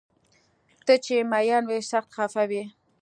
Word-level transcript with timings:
ته 0.85 0.93
چې 1.05 1.15
مین 1.31 1.63
وي 1.69 1.79
سخت 1.91 2.09
خفه 2.17 2.43
وي 2.49 2.63